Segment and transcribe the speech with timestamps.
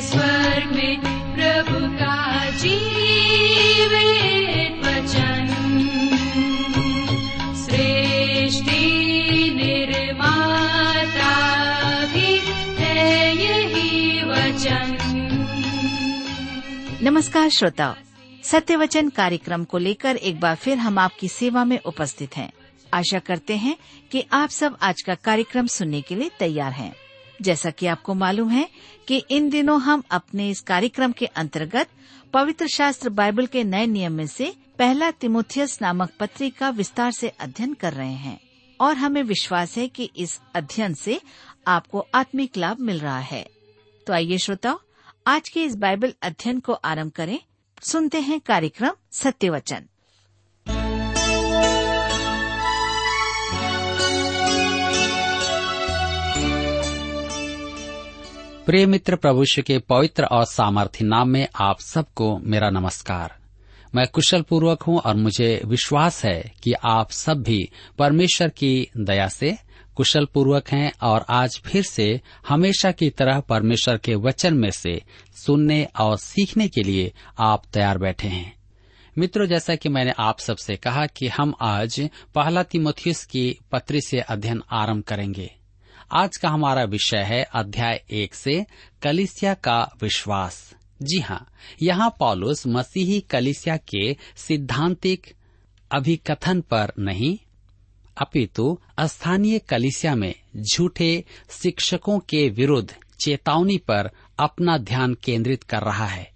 [0.00, 1.00] स्वर्ग में
[1.34, 2.20] प्रभु का
[17.02, 17.94] नमस्कार श्रोताओ
[18.44, 22.52] सत्य वचन। कार्यक्रम को लेकर एक बार फिर हम आपकी सेवा में उपस्थित हैं।
[22.94, 23.76] आशा करते हैं
[24.12, 26.94] कि आप सब आज का कार्यक्रम सुनने के लिए तैयार हैं।
[27.42, 28.68] जैसा कि आपको मालूम है
[29.08, 31.88] कि इन दिनों हम अपने इस कार्यक्रम के अंतर्गत
[32.32, 37.28] पवित्र शास्त्र बाइबल के नए नियम में से पहला तिमोथियस नामक पत्री का विस्तार से
[37.28, 38.40] अध्ययन कर रहे हैं
[38.80, 41.20] और हमें विश्वास है कि इस अध्ययन से
[41.66, 43.46] आपको आत्मिक लाभ मिल रहा है।
[44.06, 44.80] तो आइए श्रोताओ,
[45.26, 47.38] आज के इस बाइबल अध्ययन को आरंभ करें।
[47.82, 49.89] सुनते हैं कार्यक्रम सत्य
[58.70, 63.34] प्रिय मित्र प्रभुष्य के पवित्र और सामर्थ्य नाम में आप सबको मेरा नमस्कार।
[63.94, 67.68] मैं कुशल पूर्वक हूँ और मुझे विश्वास है कि आप सब भी
[67.98, 69.56] परमेश्वर की दया से
[69.96, 75.02] कुशल पूर्वक हैं और आज फिर से हमेशा की तरह परमेश्वर के वचन में से
[75.34, 78.56] सुनने और सीखने के लिए आप तैयार बैठे हैं।
[79.18, 84.20] मित्रों, जैसा कि मैंने आप सबसे कहा कि हम आज पहला तिमोथियस की पत्री से
[84.20, 85.59] अध्ययन आरंभ करेंगे।
[86.12, 88.66] आज का हमारा विषय है अध्याय एक से
[89.02, 91.46] कलिसिया का विश्वास। जी हाँ
[91.82, 95.26] यहाँ पॉलुस मसीही कलिसिया के सिद्धांतिक
[95.90, 97.38] अभिकथन पर नहीं,
[98.16, 106.06] अपितु स्थानीय कलिसिया में झूठे शिक्षकों के विरुद्ध चेतावनी पर अपना ध्यान केंद्रित कर रहा
[106.06, 106.30] है।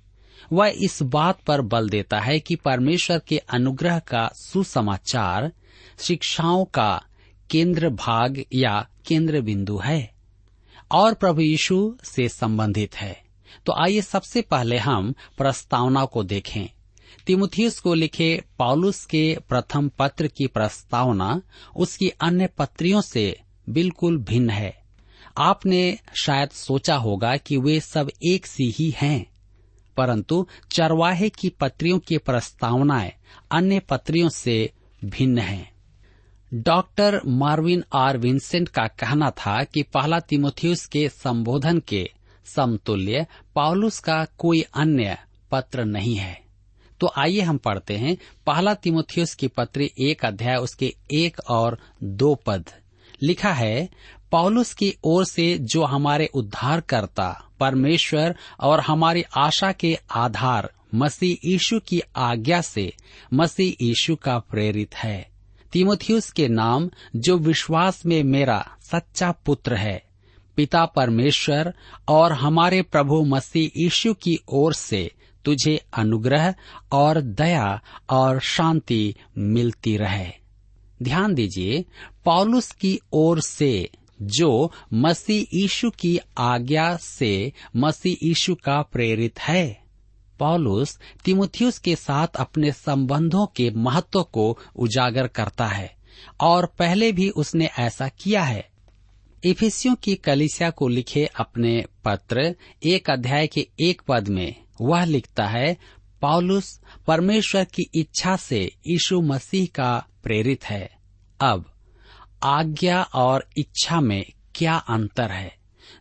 [0.53, 5.53] वह इस बात पर बल देता है कि परमेश्वर के अनुग्रह का सुसमाचार
[5.99, 7.03] शिक्षाओं का
[7.55, 10.15] केंद्र भाग या केंद्र बिंदु है
[10.91, 13.25] और प्रभु यीशु से संबंधित है।
[13.67, 16.69] तो आइए सबसे पहले हम प्रस्तावना को देखें।
[17.27, 21.43] तिमुथियस को लिखे पॉलुस के प्रथम पत्र की प्रस्तावना
[21.77, 24.83] उसकी अन्य पत्रियों से बिल्कुल भिन्न है।
[25.39, 29.27] आपने शायद सोचा होगा कि वे सब एक सी ही हैं,
[29.97, 33.13] परंतु चरवाहे की पत्रियों की प्रस्तावनाएँ
[33.51, 34.73] अन्य पत्रियों से
[35.05, 35.74] भिन्न हैं।
[36.55, 42.11] डॉक्टर मार्विन आर विंसेंट का कहना था कि पहला तिमोथियस के संबोधन के
[42.45, 45.19] समतुल्य पॉलुस का कोई अन्य
[45.51, 46.41] पत्र नहीं है।
[47.01, 48.17] तो आइए हम पढ़ते हैं।
[48.47, 52.71] पहला तिमोथियस की पत्री एक अध्याय, उसके एक और दो पद।
[53.23, 53.89] लिखा है
[54.31, 61.81] पौलुस की ओर से जो हमारे उद्धारकर्ता, परमेश्वर और हमारी आशा के आधार, मसीह यीशु
[61.81, 62.93] की आज्ञा से,
[63.35, 65.34] मसीह यीशु का प्रेरित है।
[65.75, 70.05] तिमोथियस के नाम, जो विश्वास में मेरा सच्चा पुत्र है।
[70.57, 71.75] पिता परमेश्वर
[72.09, 75.11] और हमारे प्रभु मसीह यीशु की ओर से
[75.45, 76.55] तुझे अनुग्रह
[76.93, 77.81] और दया
[78.11, 80.33] और शांति मिलती रहे।
[81.03, 81.85] ध्यान दीजिए
[82.25, 83.91] पॉलुस की ओर से
[84.23, 89.84] जो मसीह यीशु की आज्ञा से मसीह यीशु का प्रेरित है।
[90.39, 95.97] पौलुस तिमुथियुस के साथ अपने संबंधों के महत्व को उजागर करता है,
[96.41, 98.71] और पहले भी उसने ऐसा किया है।
[99.45, 105.47] इफिसियों की कलिसिया को लिखे अपने पत्र एक अध्याय के एक पद में वह लिखता
[105.47, 105.77] है,
[106.21, 110.91] पौलुस परमेश्वर की इच्छा से यीशु मसीह का प्रेरित है।
[111.41, 111.65] अब,
[112.43, 115.57] आज्ञा और इच्छा में क्या अंतर है?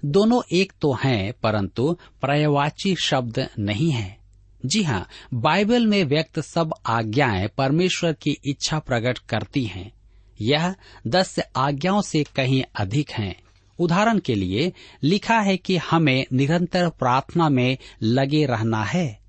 [0.05, 4.22] दोनों एक तो हैं, परंतु पर्यावाची शब्द नहीं है।
[4.65, 9.91] जी हाँ बाइबल में व्यक्त सब आज्ञाएँ परमेश्वर की इच्छा प्रकट करती हैं।
[10.41, 10.75] यह
[11.07, 13.35] दस आज्ञाओं से कहीं अधिक हैं।
[13.79, 19.19] उदाहरण के लिए, लिखा है कि हमें निरंतर प्रार्थना में लगे रहना है।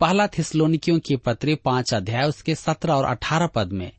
[0.00, 3.92] पहला थिस्लोनिकियों की पत्री पाँच अध्याय उसके सत्रह और अठारह पद में,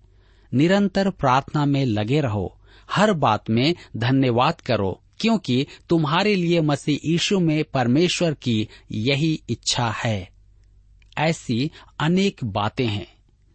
[0.53, 2.59] निरंतर प्रार्थना में लगे रहो,
[2.91, 9.91] हर बात में धन्यवाद करो, क्योंकि तुम्हारे लिए मसीह यीशु में परमेश्वर की यही इच्छा
[9.91, 10.38] है।
[11.19, 13.07] ऐसी अनेक बातें हैं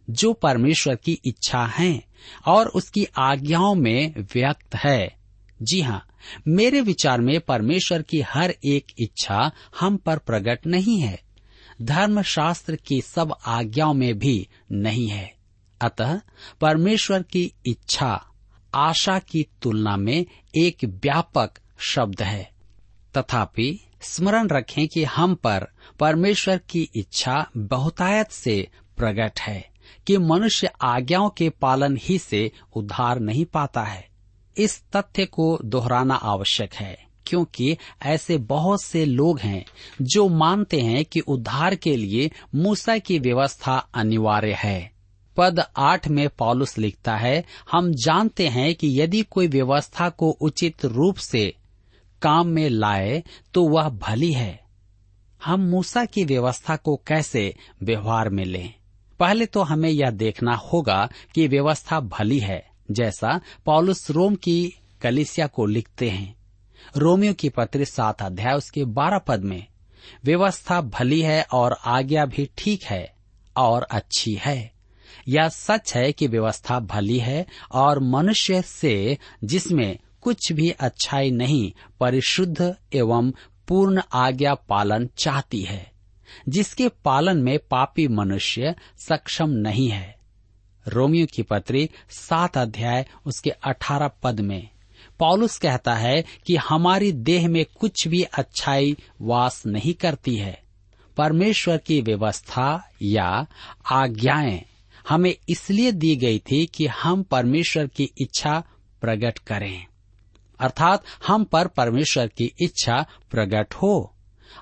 [0.09, 2.05] जो परमेश्वर की इच्छा हैं
[2.47, 5.15] और उसकी आज्ञाओं में व्यक्त है।
[5.61, 6.07] जी हाँ
[6.47, 11.21] मेरे विचार में परमेश्वर की हर एक इच्छा हम पर प्रकट नहीं है।
[11.81, 15.33] धर्मशास्त्र की सब आज्ञाओं में भी नहीं है।
[15.81, 16.21] अतः
[16.61, 18.25] परमेश्वर की इच्छा,
[18.75, 20.25] आशा की तुलना में
[20.57, 22.51] एक व्यापक शब्द है।
[23.17, 25.67] तथापि स्मरण रखें कि हम पर
[25.99, 29.69] परमेश्वर की इच्छा बहुतायत से प्रकट है
[30.07, 34.07] कि मनुष्य आज्ञाओं के पालन ही से उद्धार नहीं पाता है।
[34.57, 39.65] इस तथ्य को दोहराना आवश्यक है, क्योंकि ऐसे बहुत से लोग हैं
[40.01, 44.91] जो मानते हैं कि उद्धार के लिए मूसा की व्यवस्था अनिवार्य है।
[45.37, 50.85] पद आठ में पॉलुस लिखता है, हम जानते हैं कि यदि कोई व्यवस्था को उचित
[50.85, 51.53] रूप से
[52.25, 53.23] काम में लाए
[53.53, 54.59] तो वह भली है।
[55.45, 58.73] हम मूसा की व्यवस्था को कैसे व्यवहार में लें?
[59.19, 65.47] पहले तो हमें यह देखना होगा कि व्यवस्था भली है, जैसा पॉलुस रोम की कलिसिया
[65.47, 66.35] को लिखते हैं।
[66.97, 69.67] रोमियो की पत्र सात अध्याय उसके बारह पद में,
[70.23, 73.13] व्यवस्था भली है और आज्ञा भी ठीक है
[73.57, 74.71] और अच्छी है।
[75.27, 81.73] यह सच है कि व्यवस्था भली है और मनुष्य से जिसमें कुछ भी अच्छाई नहीं,
[81.99, 83.31] परिशुद्ध एवं
[83.67, 85.91] पूर्ण आज्ञा पालन चाहती है,
[86.49, 88.75] जिसके पालन में पापी मनुष्य
[89.07, 90.15] सक्षम नहीं है।
[90.87, 94.69] रोमियो की पत्री सात अध्याय, उसके अठारह पद में,
[95.19, 100.63] पॉलुस कहता है कि हमारी देह में कुछ भी अच्छाई वास नहीं करती है।
[101.17, 103.47] परमेश्वर की व्यवस्था या
[103.91, 104.65] आज्ञाएँ
[105.09, 108.63] हमें इसलिए दी गई थी कि हम परमेश्वर की इच्छा
[109.01, 109.85] प्रकट करें।
[110.59, 114.15] अर्थात हम पर परमेश्वर की इच्छा प्रकट हो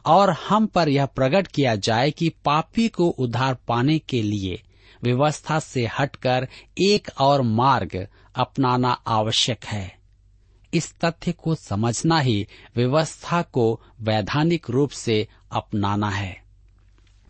[0.05, 4.63] और हम पर यह प्रकट किया जाए कि पापी को उद्धार पाने के लिए
[5.03, 6.47] व्यवस्था से हटकर
[6.81, 9.97] एक और मार्ग अपनाना आवश्यक है।
[10.73, 16.43] इस तथ्य को समझना ही व्यवस्था को वैधानिक रूप से अपनाना है।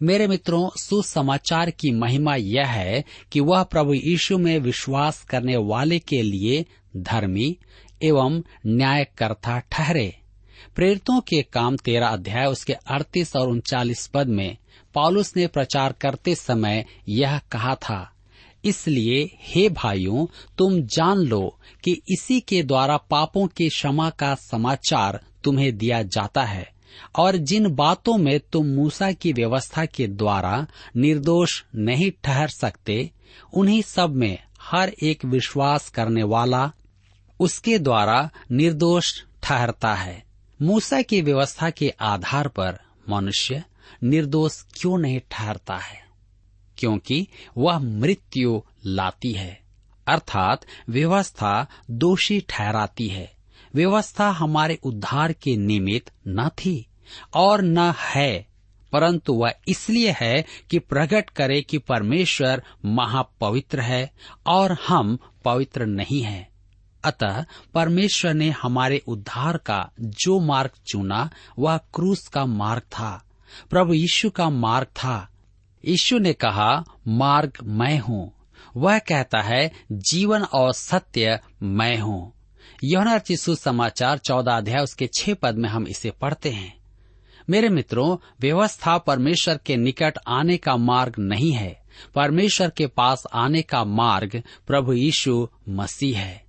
[0.01, 6.00] मेरे मित्रों, सुसमाचार की महिमा यह है कि वह प्रभु यीशु में विश्वास करने वाले
[6.00, 6.66] के लिए
[6.98, 7.57] धर्मी
[8.04, 10.14] एवं न्यायकर्ता ठहरे।
[10.76, 14.58] प्रेरितों के काम तेरह अध्याय, उसके अड़तीस और उनचालीस पद में
[14.96, 18.10] पॉलुस ने प्रचार करते समय यह कहा था,
[18.66, 20.26] इसलिए, हे भाइयों,
[20.58, 26.44] तुम जान लो कि इसी के द्वारा पापों की क्षमा का समाचार तुम्हें दिया जाता
[26.44, 26.68] है,
[27.16, 30.66] और जिन बातों में तुम मूसा की व्यवस्था के द्वारा
[30.98, 33.12] निर्दोष नहीं ठहर सकते,
[33.54, 36.72] उन्हीं सब में हर एक विश्वास करने वाला
[37.44, 40.24] उसके द्वारा निर्दोष ठहरता है।
[40.62, 42.80] मूसा की व्यवस्था के आधार पर
[43.10, 43.63] मनुष्य
[44.04, 46.06] निर्दोष क्यों नहीं ठहरता है?
[46.78, 49.62] क्योंकि वह मृत्यु लाती है।
[50.07, 53.34] अर्थात व्यवस्था दोषी ठहराती है।
[53.75, 56.88] व्यवस्था हमारे उद्धार के निमित्त न थी
[57.34, 58.48] और न है,
[58.92, 64.12] परंतु वह इसलिए है कि प्रकट करे कि परमेश्वर महापवित्र है
[64.48, 66.53] और हम पवित्र नहीं हैं।
[67.06, 71.30] अतः परमेश्वर ने हमारे उद्धार का जो मार्ग चुना,
[71.60, 73.24] वह क्रूस का मार्ग था।
[73.70, 75.30] प्रभु यीशु का मार्ग था।
[75.86, 78.34] यीशु ने कहा, मार्ग मैं हूँ।
[78.78, 82.34] वह कहता है, जीवन और सत्य मैं हूँ।
[82.84, 86.78] यौना चिशु समाचार चौदह अध्याय, उसके छह पद में हम इसे पढ़ते हैं।
[87.50, 91.84] मेरे मित्रों, व्यवस्था परमेश्वर के निकट आने का मार्ग नहीं है।
[92.16, 96.43] परमेश्वर के पास आने का मार्ग प्रभु यीशु मसीह है।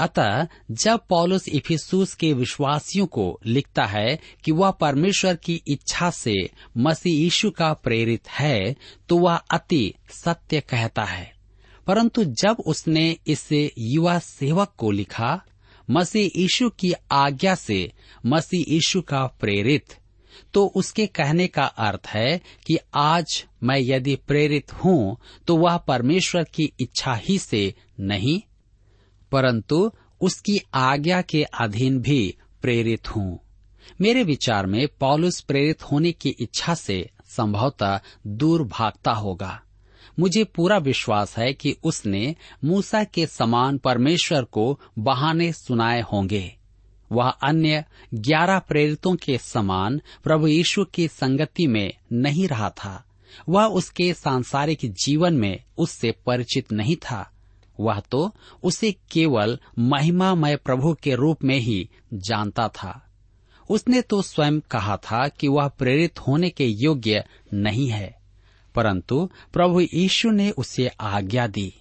[0.00, 6.50] अतः जब पौलुस इफिसूस के विश्वासियों को लिखता है कि वह परमेश्वर की इच्छा से
[6.76, 8.76] मसीह यीशु का प्रेरित है
[9.08, 11.32] तो वह अति सत्य कहता है।
[11.86, 15.42] परंतु जब उसने इसे युवा सेवक को लिखा,
[15.90, 17.92] मसीह यीशु की आज्ञा से
[18.26, 19.94] मसीह यीशु का प्रेरित
[20.54, 26.44] तो उसके कहने का अर्थ है कि आज मैं यदि प्रेरित हूँ तो वह परमेश्वर
[26.44, 28.40] की इच्छा ही से नहीं
[29.32, 33.40] परंतु उसकी आज्ञा के अधीन भी प्रेरित हूँ।
[34.00, 39.62] मेरे विचार में पॉलुस प्रेरित होने की इच्छा से संभवतः दूर भागता होगा।
[40.18, 46.56] मुझे पूरा विश्वास है कि उसने मूसा के समान परमेश्वर को बहाने सुनाए होंगे।
[47.12, 47.84] वह अन्य
[48.14, 53.04] ग्यारह प्रेरितों के समान प्रभु यीशु की संगति में नहीं रहा था।
[53.48, 57.32] वह उसके सांसारिक जीवन में उससे परिचित नहीं था।
[57.80, 58.30] वह तो
[58.62, 63.00] उसे केवल महिमामय प्रभु के रूप में ही जानता था।
[63.70, 68.16] उसने तो स्वयं कहा था कि वह प्रेरित होने के योग्य नहीं है,
[68.74, 71.72] परंतु प्रभु यीशु ने उसे आज्ञा दी,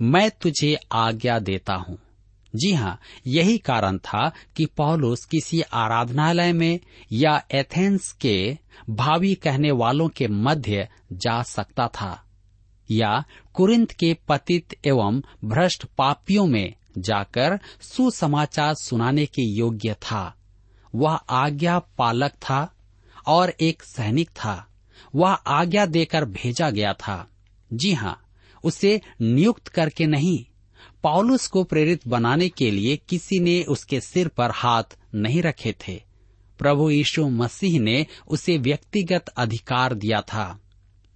[0.00, 1.98] मैं तुझे आज्ञा देता हूँ।
[2.54, 6.80] जी हाँ यही कारण था कि पौलुस किसी आराधनालय में
[7.12, 8.36] या एथेंस के
[8.90, 12.23] भावी कहने वालों के मध्य जा सकता था।
[12.90, 13.24] या
[13.54, 20.36] कुरिंत के पतित एवं भ्रष्ट पापियों में जाकर सुसमाचार सुनाने के योग्य था।
[20.94, 22.74] वह आज्ञा पालक था
[23.26, 24.68] और एक सैनिक था।
[25.14, 27.30] वह आज्ञा देकर भेजा गया था।
[27.72, 28.20] जी हाँ
[28.64, 30.44] उसे नियुक्त करके नहीं,
[31.02, 36.02] पॉलुस को प्रेरित बनाने के लिए किसी ने उसके सिर पर हाथ नहीं रखे थे।
[36.58, 40.60] प्रभु यीशु मसीह ने उसे व्यक्तिगत अधिकार दिया था।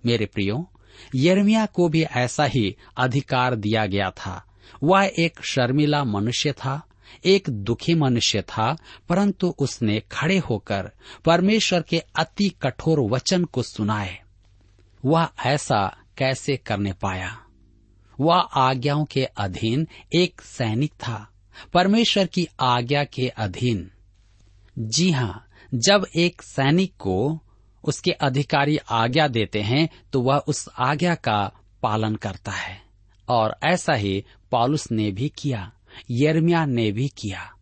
[0.07, 0.71] मेरे प्रियो
[1.15, 4.45] यर्मिया को भी ऐसा ही अधिकार दिया गया था।
[4.83, 6.83] वह एक शर्मिला मनुष्य था,
[7.25, 8.77] एक दुखी मनुष्य था,
[9.09, 10.91] परंतु उसने खड़े होकर
[11.25, 14.19] परमेश्वर के अति कठोर वचन को सुनाए।
[15.05, 17.41] वह ऐसा कैसे करने पाया?
[18.21, 21.33] वह आज्ञाओं के अधीन एक सैनिक था,
[21.75, 23.91] परमेश्वर की आज्ञा के अधीन।
[24.79, 27.43] जी हाँ जब एक सैनिक को
[27.89, 31.53] उसके अधिकारी आज्ञा देते हैं तो वह उस आज्ञा का
[31.83, 32.81] पालन करता है।
[33.29, 35.73] और ऐसा ही पॉलुस ने भी किया
[36.11, 37.53] यर्मिया ने भी किया।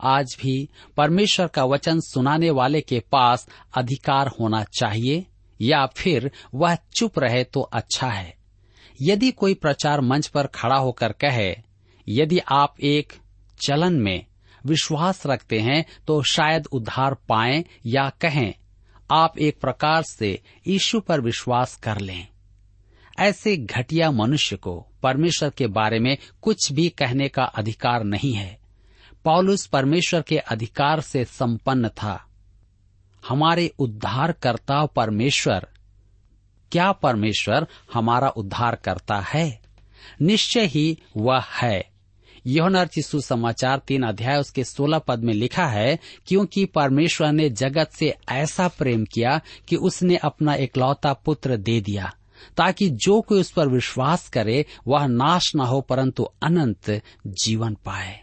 [0.00, 5.26] आज भी परमेश्वर का वचन सुनाने वाले के पास अधिकार होना चाहिए,
[5.60, 8.34] या फिर वह चुप रहे तो अच्छा है।
[9.02, 11.56] यदि कोई प्रचार मंच पर खड़ा होकर कहे,
[12.08, 13.12] यदि आप एक
[13.66, 14.26] चलन में
[14.66, 18.54] विश्वास रखते हैं तो शायद उद्धार पाएँ या कहें।
[19.12, 22.28] आप एक प्रकार से यीशु पर विश्वास कर लें।
[23.18, 28.60] ऐसे घटिया मनुष्य को परमेश्वर के बारे में कुछ भी कहने का अधिकार नहीं है।
[29.24, 32.26] पॉलुस परमेश्वर के अधिकार से संपन्न था।
[33.28, 35.68] हमारे उद्धार करता परमेश्वर,
[36.72, 39.62] क्या परमेश्वर हमारा उद्धार करता है?
[40.22, 41.91] निश्चय ही वह है।
[42.46, 47.90] यौन चिशु समाचार तीन अध्याय उसके सोलह पद में लिखा है, क्योंकि परमेश्वर ने जगत
[47.92, 52.14] से ऐसा प्रेम किया कि उसने अपना इकलौता पुत्र दे दिया,
[52.56, 58.20] ताकि जो कोई उस पर विश्वास करे, वह नाश न हो, परंतु अनंत जीवन पाए।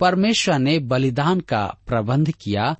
[0.00, 2.76] परमेश्वर ने बलिदान का प्रबंध किया,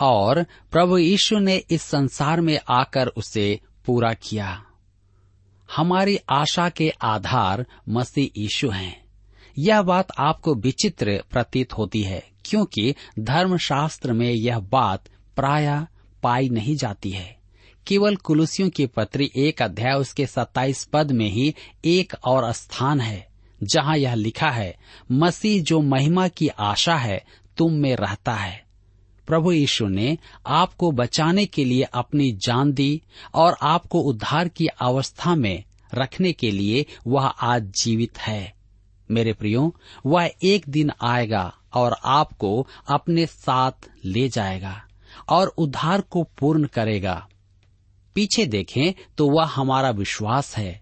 [0.00, 4.64] और प्रभु यीशु ने इस संसार में आकर उसे पूरा किया।
[5.76, 9.07] हमारी आशा के आधार मसीह यीशु हैं।
[9.58, 15.04] यह बात आपको विचित्र प्रतीत होती है, क्योंकि धर्मशास्त्र में यह बात
[15.36, 15.86] प्राय
[16.22, 17.38] पाई नहीं जाती है।
[17.86, 23.28] केवल कुलुसियों की पत्री एक अध्याय उसके सत्ताईस पद में ही एक और स्थान है,
[23.62, 24.76] जहाँ यह लिखा है,
[25.12, 27.24] मसीह जो महिमा की आशा है,
[27.56, 28.64] तुम में रहता है।
[29.26, 33.02] प्रभु यीशु ने आपको बचाने के लिए अपनी जान दी
[33.34, 38.57] और आपको उद्धार की अवस्था में रखने के लिए वह आज जीवित है।
[39.10, 39.74] मेरे प्रियो,
[40.06, 44.80] वह एक दिन आएगा और आपको अपने साथ ले जाएगा
[45.28, 47.26] और उद्धार को पूर्ण करेगा।
[48.16, 50.80] पीछे देखें तो वह हमारा विश्वास है।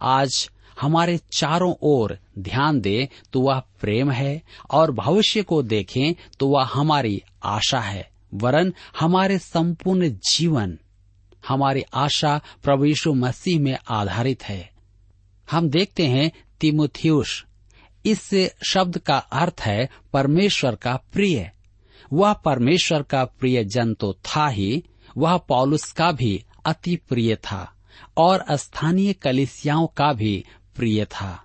[0.00, 6.48] आज हमारे चारों ओर ध्यान दे तो वह प्रेम है और भविष्य को देखें तो
[6.48, 10.78] वह हमारी आशा है, वरन हमारे संपूर्ण जीवन,
[11.48, 14.70] हमारी आशा प्रभु यीशु मसीह में आधारित है।
[15.48, 16.30] हम देखते हैं
[16.60, 17.42] तिमुथियुष
[18.06, 21.50] इस शब्द का अर्थ है परमेश्वर का प्रिय।
[22.12, 24.84] वह परमेश्वर का प्रिय जन तो था ही,
[25.16, 27.72] वह पौलुस का भी अति प्रिय था,
[28.16, 30.44] और स्थानीय कलिसियाओं का भी
[30.76, 31.40] प्रिय था।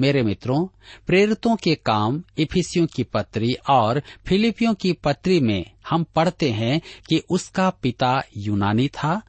[0.00, 0.66] मेरे मित्रों,
[1.06, 7.22] प्रेरितों के काम इफिसियों की पत्री और फिलिपियों की पत्री में हम पढ़ते हैं कि
[7.30, 9.22] उसका पिता यूनानी था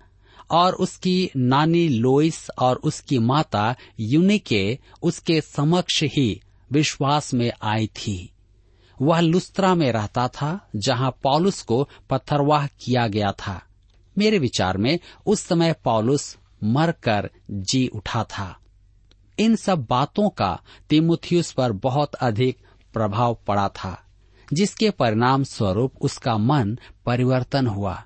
[0.51, 8.31] और उसकी नानी लोइस और उसकी माता यूनिके उसके समक्ष ही विश्वास में आई थी।
[9.01, 13.61] वह लुस्त्रा में रहता था, जहाँ पॉलुस को पत्थरवाह किया गया था।
[14.17, 18.57] मेरे विचार में उस समय पॉलुस मरकर जी उठा था।
[19.39, 22.57] इन सब बातों का तिमुथियुस पर बहुत अधिक
[22.93, 24.03] प्रभाव पड़ा था,
[24.53, 28.03] जिसके परिणाम स्वरूप उसका मन परिवर्तन हुआ।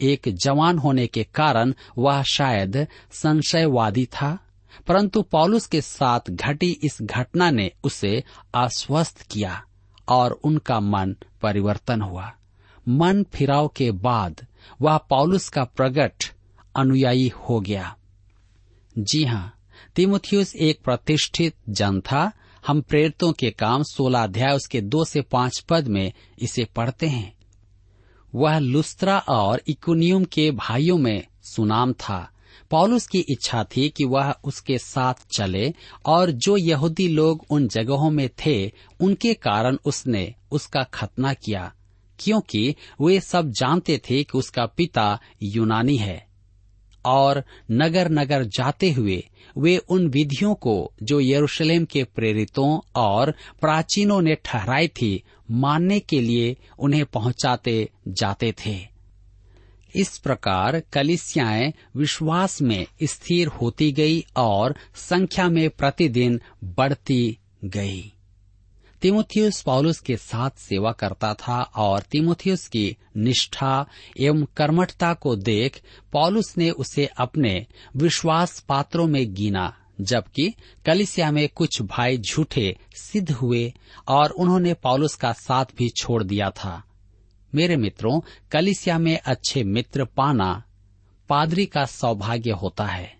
[0.00, 4.38] एक जवान होने के कारण वह शायद संशयवादी था
[4.86, 9.64] परंतु पॉलुस के साथ घटी इस घटना ने उसे आश्वस्त किया
[10.08, 12.32] और उनका मन परिवर्तन हुआ।
[12.88, 14.46] मन फिराव के बाद
[14.82, 16.24] वह पॉलुस का प्रगट
[16.76, 17.96] अनुयायी हो गया।
[18.98, 19.54] जी हाँ
[19.96, 22.32] तिमुथियुस एक प्रतिष्ठित जन था।
[22.66, 27.34] हम प्रेरितों के काम सोलह अध्याय उसके दो से पाँच पद में इसे पढ़ते हैं।
[28.34, 32.30] वह लुस्त्रा और इकुनियम के भाइयों में सुनाम था।
[32.70, 35.74] पॉलुस की इच्छा थी कि वह उसके साथ चले
[36.06, 41.72] और जो यहूदी लोग उन जगहों में थे, उनके कारण उसने उसका खतना किया,
[42.18, 46.26] क्योंकि वे सब जानते थे कि उसका पिता यूनानी है।
[47.06, 54.22] और नगर नगर जाते हुए वे उन विधियों को जो यरूशलेम के प्रेरितों और प्राचीनों
[54.22, 58.93] ने ठहराई थी, मानने के लिए उन्हें पहुंचाते जाते थे।
[59.94, 68.10] इस प्रकार कलिसियाएँ विश्वास में स्थिर होती गई और संख्या में प्रतिदिन बढ़ती गई।
[69.02, 73.86] तिमोथियस पौलुस के साथ सेवा करता था और तिमोथियस की निष्ठा
[74.20, 75.82] एवं कर्मठता को देख
[76.12, 80.54] पौलुस ने उसे अपने विश्वास पात्रों में गिना, जबकि
[80.86, 83.72] कलिसिया में कुछ भाई झूठे सिद्ध हुए
[84.08, 86.82] और उन्होंने पौलुस का साथ भी छोड़ दिया था।
[87.54, 88.20] मेरे मित्रों,
[88.50, 90.62] कलिसिया में अच्छे मित्र पाना
[91.28, 93.12] पादरी का सौभाग्य होता है।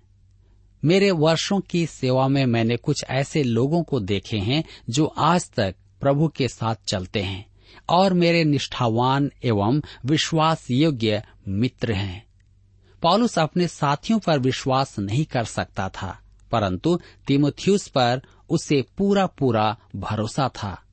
[0.85, 5.75] मेरे वर्षों की सेवा में मैंने कुछ ऐसे लोगों को देखे हैं जो आज तक
[6.01, 7.47] प्रभु के साथ चलते हैं
[7.89, 12.25] और मेरे निष्ठावान एवं विश्वास योग्य मित्र हैं।
[13.03, 16.19] पॉलुस अपने साथियों पर विश्वास नहीं कर सकता था,
[16.53, 20.84] परंतु तिमोथियस पर उसे पूरा पूरा भरोसा था।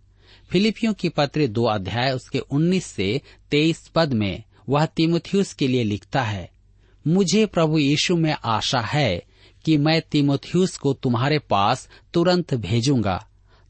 [0.51, 5.83] फिलिपियों की पत्र दो अध्याय उसके 19 से 23 पद में वह तिमोथियस के लिए
[5.83, 6.49] लिखता है,
[7.05, 9.23] मुझे प्रभु यीशु में आशा है
[9.65, 13.15] कि मैं तिमोथियस को तुम्हारे पास तुरंत भेजूँगा,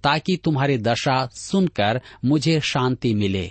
[0.03, 3.47] ताकि तुम्हारी दशा सुनकर मुझे शांति मिले,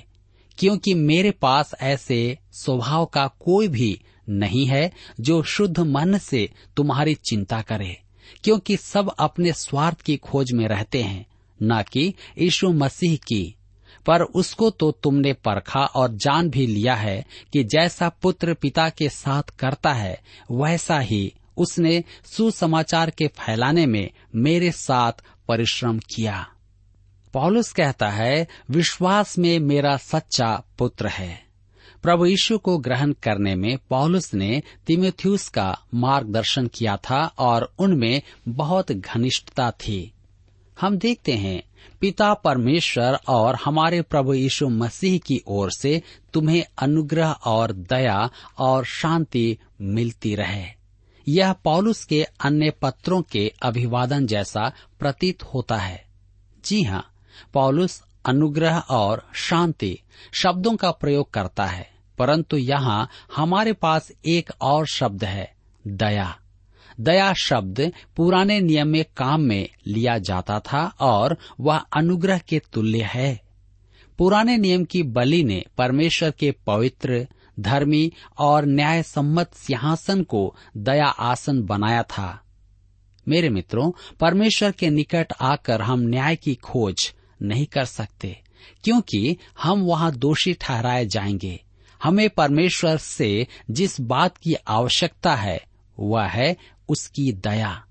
[0.59, 7.15] क्योंकि मेरे पास ऐसे स्वभाव का कोई भी नहीं है जो शुद्ध मन से तुम्हारी
[7.15, 7.97] चिंता करे,
[8.45, 11.27] क्योंकि सब अपने स्वार्थ की खोज में रहते हैं।
[11.63, 13.57] न कि यीशु मसीह की।
[14.07, 19.09] पर उसको तो तुमने परखा और जान भी लिया है कि जैसा पुत्र पिता के
[19.09, 25.13] साथ करता है, वैसा ही उसने सुसमाचार के फैलाने में मेरे साथ
[25.49, 26.47] परिश्रम किया।
[27.33, 31.45] पॉलुस कहता है, विश्वास में मेरा सच्चा पुत्र है।
[32.03, 38.23] प्रभु यीशु को ग्रहण करने में पौलुस ने तिमेथ्यूस का मार्गदर्शन किया था और उनमें
[38.49, 40.13] बहुत घनिष्ठता थी।
[40.81, 41.63] हम देखते हैं,
[42.01, 48.85] पिता परमेश्वर और हमारे प्रभु यीशु मसीह की ओर से तुम्हें अनुग्रह और दया और
[48.85, 50.65] शांति मिलती रहे।
[51.27, 56.05] यह पौलुस के अन्य पत्रों के अभिवादन जैसा प्रतीत होता है।
[56.65, 57.05] जी हाँ
[57.53, 59.97] पौलुस अनुग्रह और शांति
[60.33, 65.53] शब्दों का प्रयोग करता है, परंतु यहाँ हमारे पास एक और शब्द है,
[65.87, 66.37] दया।
[67.01, 73.03] दया शब्द पुराने नियम में काम में लिया जाता था और वह अनुग्रह के तुल्य
[73.03, 73.41] है।
[74.19, 77.29] पुराने नियम की बलि ने परमेश्वर के पवित्र,
[77.61, 82.43] धर्मी और न्याय सम्मत सिंहासन को दया आसन बनाया था।
[83.29, 88.41] मेरे मित्रों, परमेश्वर के निकट आकर हम न्याय की खोज नहीं कर सकते,
[88.85, 91.65] क्योंकि हम वहाँ दोषी ठहराए जाएँगे।
[92.03, 95.65] हमें परमेश्वर से जिस बात की आवश्यकता है,
[95.99, 96.57] वह है
[96.91, 97.85] उसकी दया।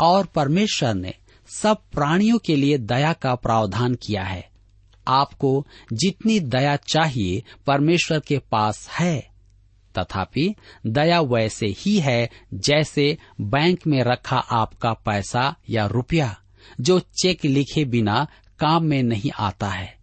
[0.00, 1.14] और परमेश्वर ने
[1.46, 4.50] सब प्राणियों के लिए दया का प्रावधान किया है।
[5.08, 9.32] आपको जितनी दया चाहिए परमेश्वर के पास है।
[9.98, 10.54] तथापि
[10.86, 16.36] दया वैसे ही है जैसे बैंक में रखा आपका पैसा या रुपया,
[16.80, 18.26] जो चेक लिखे बिना
[18.58, 19.98] काम में नहीं आता है।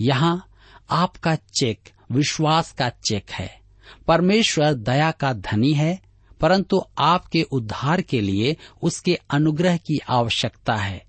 [0.00, 0.46] यहाँ
[0.90, 3.60] आपका चेक, विश्वास का चेक है।
[4.08, 6.09] परमेश्वर दया का धनी है
[6.40, 11.04] परंतु आपके उद्धार के लिए उसके अनुग्रह की आवश्यकता है।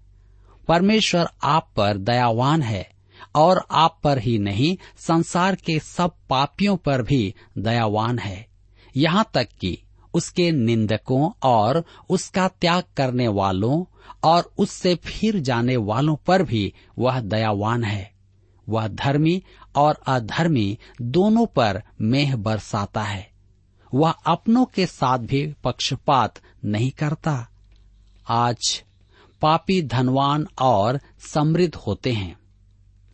[0.67, 2.91] परमेश्वर आप पर दयावान है
[3.35, 8.47] और आप पर ही नहीं, संसार के सब पापियों पर भी दयावान है।
[8.97, 9.81] यहाँ तक कि
[10.13, 13.85] उसके निंदकों और उसका त्याग करने वालों
[14.23, 18.11] और उससे फिर जाने वालों पर भी वह दयावान है।
[18.69, 19.43] वह धर्मी
[19.75, 23.30] और अधर्मी दोनों पर मेह बरसाता है।
[23.93, 27.47] वह अपनों के साथ भी पक्षपात नहीं करता।
[28.29, 28.83] आज
[29.41, 30.99] पापी धनवान और
[31.33, 32.39] समृद्ध होते हैं।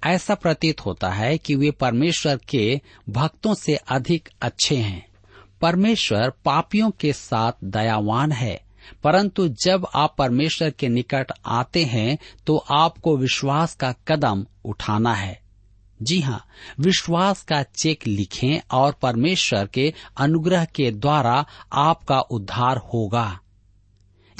[0.03, 5.05] ऐसा प्रतीत होता है कि वे परमेश्वर के भक्तों से अधिक अच्छे हैं।
[5.61, 8.61] परमेश्वर पापियों के साथ दयावान है,
[9.03, 15.46] परंतु जब आप परमेश्वर के निकट आते हैं तो आपको विश्वास का कदम उठाना है।
[16.01, 16.45] जी हाँ
[16.79, 23.39] विश्वास का चेक लिखें और परमेश्वर के अनुग्रह के द्वारा आपका उद्धार होगा।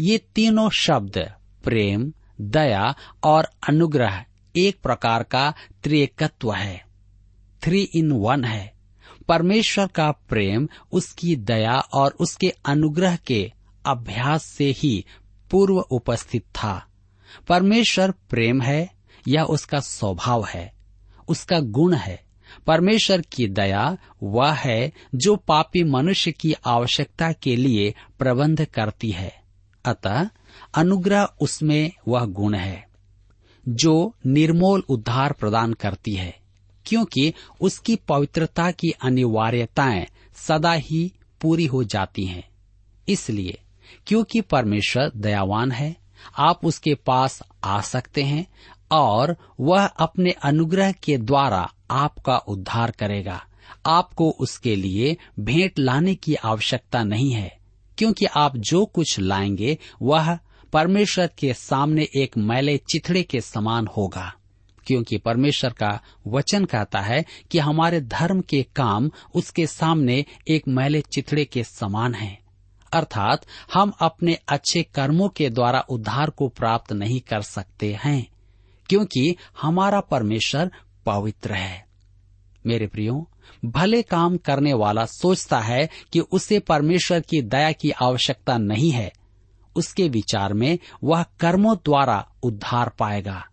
[0.02, 4.26] ये तीनों शब्द, प्रेम, दया और अनुग्रह,
[4.58, 6.86] एक प्रकार का त्रिकत्व है।
[7.62, 8.74] थ्री इन वन है।
[9.28, 13.52] परमेश्वर का प्रेम, उसकी दया और उसके अनुग्रह के
[13.86, 15.06] अभ्यास से ही
[15.52, 16.88] पूर्व उपस्थित था।
[17.48, 18.91] परमेश्वर प्रेम है,
[19.28, 20.76] यह उसका स्वभाव है।
[21.27, 22.23] उसका गुण है।
[22.67, 29.41] परमेश्वर की दया वह है जो पापी मनुष्य की आवश्यकता के लिए प्रबंध करती है।
[29.85, 30.29] अतः
[30.73, 32.87] अनुग्रह उसमें वह गुण है,
[33.67, 36.37] जो निर्मोल उद्धार प्रदान करती है,
[36.85, 42.49] क्योंकि उसकी पवित्रता की अनिवार्यताएँ सदा ही पूरी हो जाती हैं।
[43.09, 43.61] इसलिए,
[44.07, 45.95] क्योंकि परमेश्वर दयावान है,
[46.37, 48.47] आप उसके पास आ सकते हैं
[48.91, 53.45] और वह अपने अनुग्रह के द्वारा आपका उद्धार करेगा।
[53.86, 57.58] आपको उसके लिए भेंट लाने की आवश्यकता नहीं है,
[57.97, 60.39] क्योंकि आप जो कुछ लाएँगे, वह
[60.73, 64.34] परमेश्वर के सामने एक मैले चिथड़े के समान होगा।
[64.88, 71.02] क्योंकि परमेश्वर का वचन कहता है कि हमारे धर्म के काम उसके सामने एक मैले
[71.02, 72.39] चिथड़े के समान हैं।
[72.93, 78.28] अर्थात हम अपने अच्छे कर्मों के द्वारा उद्धार को प्राप्त नहीं कर सकते हैं।
[78.89, 80.71] क्योंकि हमारा परमेश्वर
[81.06, 81.86] पवित्र है।
[82.65, 83.30] मेरे प्रियो,
[83.65, 89.13] भले काम करने वाला सोचता है कि उसे परमेश्वर की दया की आवश्यकता नहीं है,
[89.76, 93.45] उसके विचार में वह कर्मों द्वारा उद्धार पाएगा।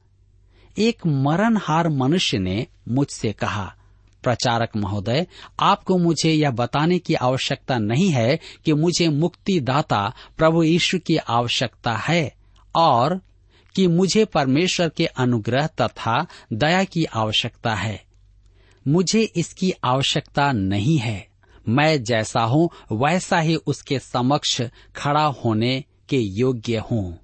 [0.79, 3.75] एक मरणहार मनुष्य ने मुझसे कहा,
[4.23, 5.27] प्रचारक महोदय,
[5.61, 11.93] आपको मुझे यह बताने की आवश्यकता नहीं है कि मुझे मुक्तिदाता प्रभु यीशु की आवश्यकता
[11.93, 12.35] है
[12.77, 13.21] और
[13.77, 18.05] कि मुझे परमेश्वर के अनुग्रह तथा दया की आवश्यकता है।
[18.89, 21.29] मुझे इसकी आवश्यकता नहीं है।
[21.69, 24.63] मैं जैसा हूँ, वैसा ही उसके समक्ष
[24.97, 27.19] खड़ा होने के योग्य हूँ।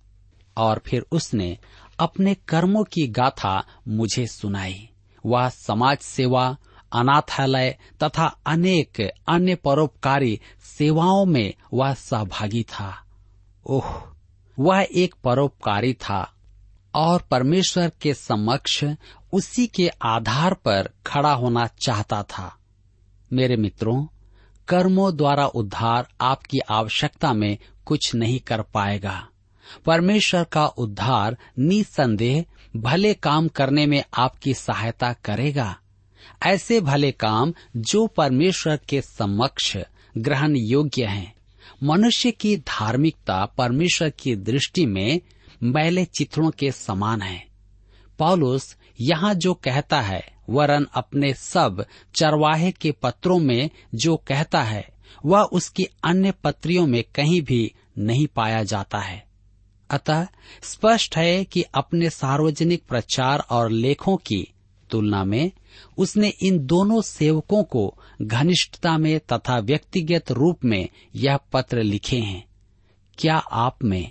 [0.56, 1.58] और फिर उसने
[1.98, 4.88] अपने कर्मों की गाथा मुझे सुनाई।
[5.26, 6.56] वह समाज सेवा,
[6.92, 10.40] अनाथालय तथा अनेक अन्य परोपकारी
[10.78, 13.04] सेवाओं में वह सहभागी था।
[13.66, 14.02] ओह,
[14.58, 16.32] वह एक परोपकारी था।
[16.94, 18.84] और परमेश्वर के समक्ष
[19.32, 22.58] उसी के आधार पर खड़ा होना चाहता था।
[23.32, 24.06] मेरे मित्रों,
[24.68, 29.28] कर्मों द्वारा उद्धार आपकी आवश्यकता में कुछ नहीं कर पाएगा।
[29.86, 32.44] परमेश्वर का उद्धार निसंदेह
[32.76, 35.76] भले काम करने में आपकी सहायता करेगा।
[36.46, 39.76] ऐसे भले काम जो परमेश्वर के समक्ष
[40.18, 41.34] ग्रहण योग्य हैं।
[41.82, 45.20] मनुष्य की धार्मिकता परमेश्वर की दृष्टि में
[45.62, 47.46] मैले चित्रों के समान है।
[48.18, 54.88] पॉलुस यहाँ जो कहता है, वरन अपने सब चरवाहे के पत्रों में जो कहता है,
[55.26, 59.26] वह उसकी अन्य पत्रियों में कहीं भी नहीं पाया जाता है।
[59.90, 60.26] अतः
[60.62, 64.52] स्पष्ट है कि अपने सार्वजनिक प्रचार और लेखों की
[64.90, 65.52] तुलना में
[65.98, 72.44] उसने इन दोनों सेवकों को घनिष्ठता में तथा व्यक्तिगत रूप में यह पत्र लिखे हैं।
[73.18, 74.10] क्या आप में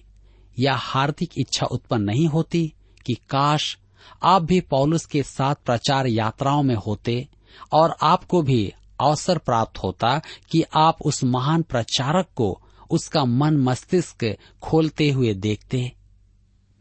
[0.59, 2.73] यह हार्दिक इच्छा उत्पन्न नहीं होती
[3.05, 3.77] कि काश
[4.23, 7.27] आप भी पौलुस के साथ प्रचार यात्राओं में होते
[7.73, 14.37] और आपको भी अवसर प्राप्त होता कि आप उस महान प्रचारक को, उसका मन मस्तिष्क
[14.63, 15.91] खोलते हुए देखते।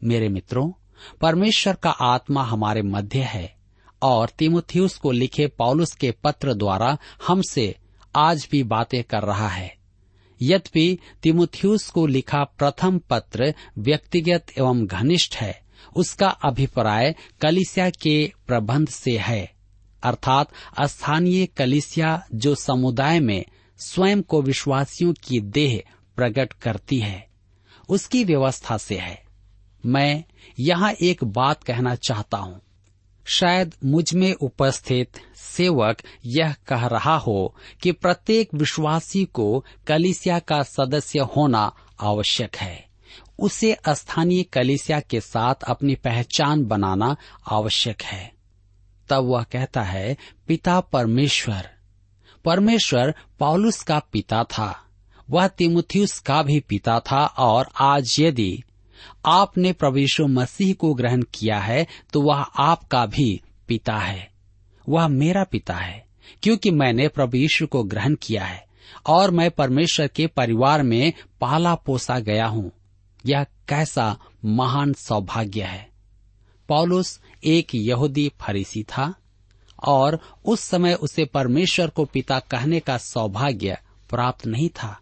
[0.03, 0.71] मेरे मित्रों,
[1.21, 3.55] परमेश्वर का आत्मा हमारे मध्य है
[4.01, 7.75] और तिमुथियुस को लिखे पौलुस के पत्र द्वारा हमसे
[8.15, 9.78] आज भी बातें कर रहा है।
[10.41, 15.61] यद्यपि तिमुथ्यूस को लिखा प्रथम पत्र व्यक्तिगत एवं घनिष्ठ है,
[15.95, 19.53] उसका अभिप्राय कलिसिया के प्रबंध से है।
[20.03, 23.45] अर्थात स्थानीय कलिसिया जो समुदाय में
[23.77, 25.83] स्वयं को विश्वासियों की देह
[26.15, 27.27] प्रकट करती है,
[27.89, 29.23] उसकी व्यवस्था से है।
[29.85, 30.23] मैं
[30.59, 32.61] यहाँ एक बात कहना चाहता हूँ।
[33.29, 41.19] शायद मुझमें उपस्थित सेवक यह कह रहा हो कि प्रत्येक विश्वासी को कलिसिया का सदस्य
[41.19, 42.87] होना आवश्यक है।
[43.39, 47.17] उसे स्थानीय कलिसिया के साथ अपनी पहचान बनाना
[47.51, 48.33] आवश्यक है।
[49.09, 51.69] तब वह कहता है, पिता परमेश्वर।
[52.45, 54.85] परमेश्वर पॉलुस का पिता था।
[55.29, 58.63] वह तिमुथियुस का भी पिता था और आज यदि
[59.25, 64.31] आपने प्रभु मसीह को ग्रहण किया है तो वह आपका भी पिता है।
[64.89, 66.05] वह मेरा पिता है,
[66.43, 68.65] क्योंकि मैंने प्रभु यीशु को ग्रहण किया है,
[69.07, 72.71] और मैं परमेश्वर के परिवार में पाला पोसा गया हूँ।
[73.25, 75.89] यह कैसा महान सौभाग्य है।
[76.67, 79.13] पौलुस एक यहूदी फरीसी था,
[79.87, 83.77] और उस समय उसे परमेश्वर को पिता कहने का सौभाग्य
[84.09, 84.99] प्राप्त नहीं था।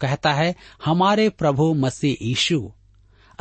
[0.00, 2.72] कहता है, हमारे प्रभु मसीह यीशु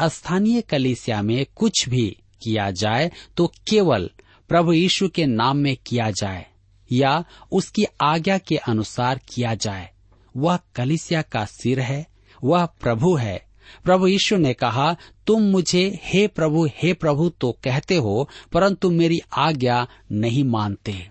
[0.01, 4.09] स्थानीय कलिसिया में कुछ भी किया जाए तो केवल
[4.49, 6.45] प्रभु यीशु के नाम में किया जाए,
[6.91, 9.89] या उसकी आज्ञा के अनुसार किया जाए।
[10.37, 12.07] वह कलिसिया का सिर है,
[12.43, 13.45] वह प्रभु है।
[13.83, 14.95] प्रभु यीशु ने कहा,
[15.27, 21.09] तुम मुझे, हे प्रभु हे प्रभु तो कहते हो, परंतु मेरी आज्ञा नहीं मानते।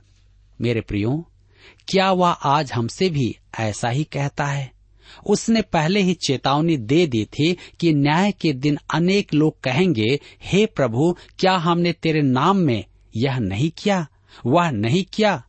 [0.61, 1.27] मेरे प्रियो,
[1.89, 4.73] क्या वह आज हमसे भी ऐसा ही कहता है?
[5.27, 10.67] उसने पहले ही चेतावनी दे दी थी कि न्याय के दिन अनेक लोग कहेंगे, हे
[10.67, 12.85] प्रभु, क्या हमने तेरे नाम में
[13.17, 14.07] यह नहीं किया?
[14.47, 15.45] वह नहीं किया?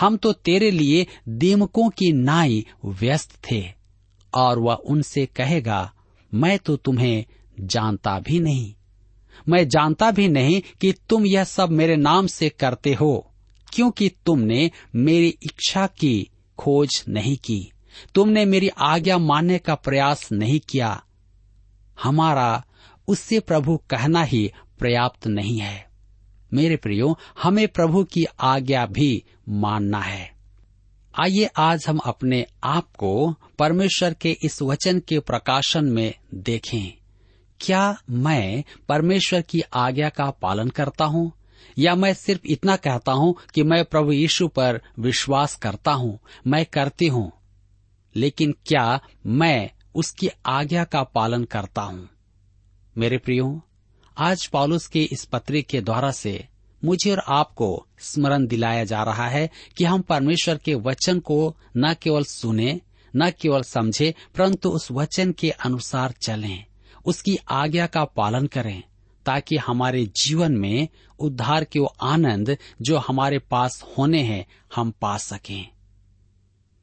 [0.00, 3.72] हम तो तेरे लिए दीमकों की नाई व्यस्त थे।
[4.34, 5.92] और वह उनसे कहेगा,
[6.34, 7.24] मैं तो तुम्हें
[7.60, 8.74] जानता भी नहीं।
[9.48, 13.32] मैं जानता भी नहीं कि तुम यह सब मेरे नाम से करते हो,
[13.72, 17.72] क्योंकि तुमने मेरी इच्छा की खोज नहीं की।
[18.14, 21.02] तुमने मेरी आज्ञा मानने का प्रयास नहीं किया।
[22.02, 22.64] हमारा
[23.08, 25.86] उससे प्रभु कहना ही पर्याप्त नहीं है।
[26.52, 30.36] मेरे प्रियो, हमें प्रभु की आज्ञा भी मानना है।
[31.20, 36.98] आइए, आज हम अपने आप को परमेश्वर के इस वचन के प्रकाशन में देखें।
[37.60, 41.32] क्या मैं परमेश्वर की आज्ञा का पालन करता हूँ?
[41.78, 46.66] या मैं सिर्फ़ इतना कहता हूँ कि मैं प्रभु यीशु पर विश्वास करता हूँ, मैं
[46.66, 47.32] करती हूँ?
[48.16, 52.08] लेकिन क्या मैं उसकी आज्ञा का पालन करता हूँ?
[52.98, 53.62] मेरे प्रियो,
[54.18, 56.48] आज पॉलुस के इस पत्री के द्वारा से
[56.84, 61.94] मुझे और आपको स्मरण दिलाया जा रहा है कि हम परमेश्वर के वचन को न
[61.94, 62.80] केवल सुने,
[63.16, 66.64] न केवल समझे, परंतु उस वचन के अनुसार चलें,
[67.06, 68.82] उसकी आज्ञा का पालन करें,
[69.26, 75.18] ताकि हमारे जीवन में उद्धार के वो आनंद जो हमारे पास होने हैं, हम पा
[75.18, 75.75] सकें।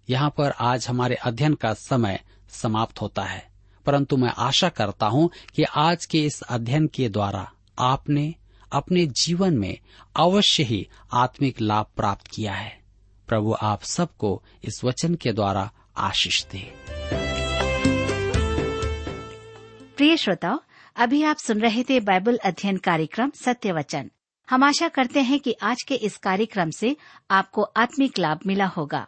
[0.09, 3.49] यहाँ पर आज हमारे अध्ययन का समय समाप्त होता है।
[3.85, 8.35] परंतु मैं आशा करता हूँ कि आज के इस अध्ययन के द्वारा आपने
[8.73, 9.77] अपने जीवन में
[10.15, 12.81] अवश्य ही आत्मिक लाभ प्राप्त किया है।
[13.27, 16.73] प्रभु आप सबको इस वचन के द्वारा आशीष दे।
[19.97, 20.59] प्रिय श्रोताओ
[20.95, 24.11] अभी आप सुन रहे थे बाइबल अध्ययन कार्यक्रम सत्य वचन।
[24.49, 26.97] हम आशा करते हैं कि आज के इस कार्यक्रम से
[27.31, 29.07] आपको आत्मिक लाभ मिला होगा।